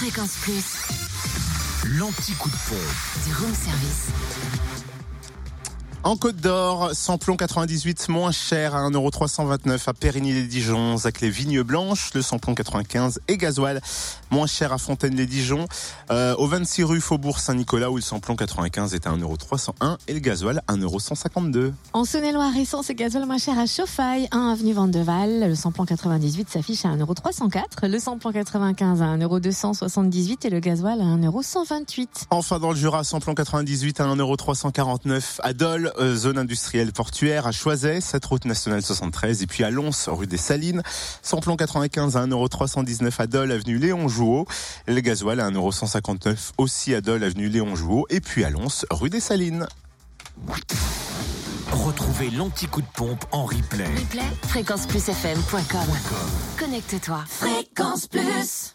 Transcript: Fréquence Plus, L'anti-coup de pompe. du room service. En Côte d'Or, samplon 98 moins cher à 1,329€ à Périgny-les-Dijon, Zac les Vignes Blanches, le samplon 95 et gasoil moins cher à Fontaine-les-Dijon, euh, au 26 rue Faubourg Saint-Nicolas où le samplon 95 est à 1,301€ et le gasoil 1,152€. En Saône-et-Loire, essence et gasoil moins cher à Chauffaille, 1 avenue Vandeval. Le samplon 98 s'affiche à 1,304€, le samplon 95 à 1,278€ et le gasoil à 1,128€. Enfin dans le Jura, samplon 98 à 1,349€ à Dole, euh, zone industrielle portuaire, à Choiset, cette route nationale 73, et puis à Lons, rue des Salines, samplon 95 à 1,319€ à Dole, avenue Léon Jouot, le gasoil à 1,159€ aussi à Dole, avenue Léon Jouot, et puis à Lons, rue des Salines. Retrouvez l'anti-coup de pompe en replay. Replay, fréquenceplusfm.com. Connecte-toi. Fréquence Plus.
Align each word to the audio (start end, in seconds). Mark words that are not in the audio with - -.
Fréquence 0.00 0.36
Plus, 0.40 0.64
L'anti-coup 1.98 2.48
de 2.48 2.56
pompe. 2.70 3.26
du 3.26 3.34
room 3.34 3.54
service. 3.54 4.06
En 6.02 6.16
Côte 6.16 6.36
d'Or, 6.36 6.92
samplon 6.94 7.36
98 7.36 8.08
moins 8.08 8.32
cher 8.32 8.74
à 8.74 8.88
1,329€ 8.88 9.82
à 9.86 9.92
Périgny-les-Dijon, 9.92 10.96
Zac 10.96 11.20
les 11.20 11.28
Vignes 11.28 11.62
Blanches, 11.62 12.12
le 12.14 12.22
samplon 12.22 12.54
95 12.54 13.20
et 13.28 13.36
gasoil 13.36 13.82
moins 14.30 14.46
cher 14.46 14.72
à 14.72 14.78
Fontaine-les-Dijon, 14.78 15.66
euh, 16.10 16.34
au 16.38 16.46
26 16.46 16.84
rue 16.84 17.00
Faubourg 17.02 17.38
Saint-Nicolas 17.38 17.90
où 17.90 17.96
le 17.96 18.02
samplon 18.02 18.34
95 18.34 18.94
est 18.94 19.06
à 19.06 19.10
1,301€ 19.10 19.98
et 20.08 20.14
le 20.14 20.20
gasoil 20.20 20.62
1,152€. 20.68 21.72
En 21.92 22.06
Saône-et-Loire, 22.06 22.56
essence 22.56 22.88
et 22.88 22.94
gasoil 22.94 23.26
moins 23.26 23.36
cher 23.36 23.58
à 23.58 23.66
Chauffaille, 23.66 24.26
1 24.32 24.52
avenue 24.52 24.72
Vandeval. 24.72 25.50
Le 25.50 25.54
samplon 25.54 25.84
98 25.84 26.48
s'affiche 26.48 26.86
à 26.86 26.96
1,304€, 26.96 27.86
le 27.88 27.98
samplon 27.98 28.32
95 28.32 29.02
à 29.02 29.16
1,278€ 29.18 30.46
et 30.46 30.50
le 30.50 30.60
gasoil 30.60 31.02
à 31.02 31.04
1,128€. 31.04 32.06
Enfin 32.30 32.58
dans 32.58 32.70
le 32.70 32.76
Jura, 32.76 33.04
samplon 33.04 33.34
98 33.34 34.00
à 34.00 34.06
1,349€ 34.06 35.40
à 35.42 35.52
Dole, 35.52 35.89
euh, 35.98 36.14
zone 36.14 36.38
industrielle 36.38 36.92
portuaire, 36.92 37.46
à 37.46 37.52
Choiset, 37.52 38.00
cette 38.00 38.24
route 38.24 38.44
nationale 38.44 38.82
73, 38.82 39.42
et 39.42 39.46
puis 39.46 39.64
à 39.64 39.70
Lons, 39.70 39.90
rue 40.06 40.26
des 40.26 40.36
Salines, 40.36 40.82
samplon 41.22 41.56
95 41.56 42.16
à 42.16 42.26
1,319€ 42.26 43.14
à 43.18 43.26
Dole, 43.26 43.52
avenue 43.52 43.78
Léon 43.78 44.08
Jouot, 44.08 44.46
le 44.86 45.00
gasoil 45.00 45.40
à 45.40 45.50
1,159€ 45.50 46.52
aussi 46.58 46.94
à 46.94 47.00
Dole, 47.00 47.24
avenue 47.24 47.48
Léon 47.48 47.74
Jouot, 47.76 48.06
et 48.10 48.20
puis 48.20 48.44
à 48.44 48.50
Lons, 48.50 48.84
rue 48.90 49.10
des 49.10 49.20
Salines. 49.20 49.66
Retrouvez 51.72 52.30
l'anti-coup 52.30 52.82
de 52.82 52.86
pompe 52.94 53.24
en 53.32 53.44
replay. 53.44 53.86
Replay, 53.86 54.22
fréquenceplusfm.com. 54.48 55.88
Connecte-toi. 56.58 57.24
Fréquence 57.28 58.06
Plus. 58.06 58.68